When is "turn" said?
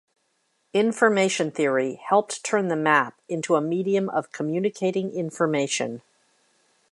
2.43-2.69